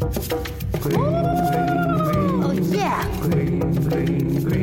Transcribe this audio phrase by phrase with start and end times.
[0.00, 0.06] 哦
[2.72, 2.88] 耶！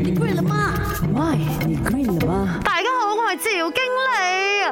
[0.04, 0.74] 你 green 了吗？
[1.14, 1.20] 喂，
[1.68, 2.60] 你 green 了吗？
[2.64, 4.16] 大家好，我是赵经理。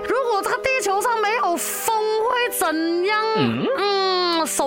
[0.08, 2.66] 如果这个地球上没有风会怎
[3.06, 3.22] 样？
[3.36, 3.68] 嗯，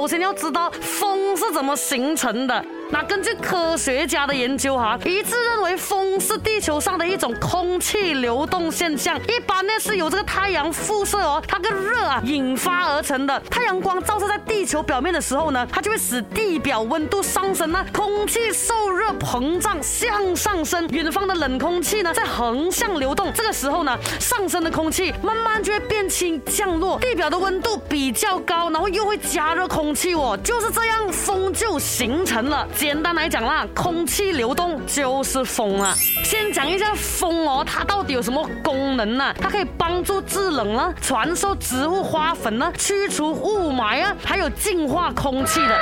[0.06, 2.64] 首先要知道风是怎么形成的。
[2.90, 9.20] 那根据科学家的研究哈，一致认为风是地球上的一种空气流动现象。
[9.26, 13.40] 一般呢是由这个太阳辐射哦，它跟热啊引发而成的。
[13.50, 23.32] 太阳光照射在地球表面的时候呢，它就会使地表温度上升那，空气受热膨胀向上升，远方的冷空气呢在横向流动。
[23.32, 32.66] 这个时候呢，上升的空气慢慢就会变轻降落，地表的温度比较高，然后又会加热空气哦，就是这样风就形成了。
[32.76, 35.94] 简单来讲啦，空气流动就是风啊。
[36.24, 39.32] 先讲一下风哦，它到底有什么功能呢？
[39.40, 45.78] 它可以帮助制冷啊，传授植物花粉呢，驱除雾霾啊，还有净化空气的。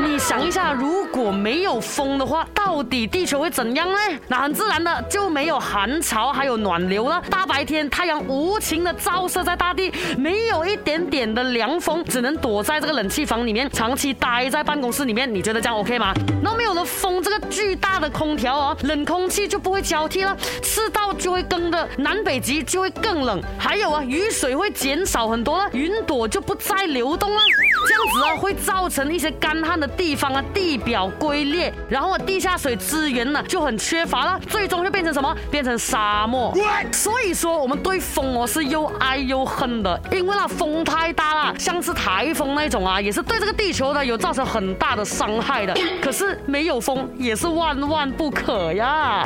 [0.00, 3.96] 你想一下，如果没有风的话，到到底地球会怎样呢？
[4.28, 7.22] 那很自然的就没有寒潮，还有暖流了。
[7.30, 15.34] 大白天太阳无情的照射在大地，没有一点点的凉风，只能躲在这个冷气房里面，长期待在办公室里面。
[15.34, 16.12] 你觉得这样 OK 吗？
[16.42, 23.42] 那没有了风，这个巨大的空调哦，冷空气就不会交替了，赤道就会更热南北极就会更冷。
[23.58, 27.40] 还有啊，雨水会减少很多了，云朵就不再流动了。
[27.86, 35.36] 这样子啊，会造成一些干旱的地方啊，地表龟裂，然后啊，地下水资源呢就很缺乏了，最终就变成什么？
[35.50, 36.54] 变成沙漠。
[36.92, 45.74] 所以说，我们对风哦是又爱又恨的，因为那风太大了，像是台风那种啊，也是对这个地球呢有造成很大的伤害的。
[46.02, 49.22] 可是没有风也是万万不可呀。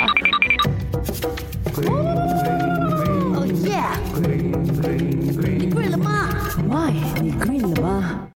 [3.35, 3.83] 哦耶，
[5.59, 6.29] 你跪了吗
[6.69, 8.29] ？My，你跪了吗？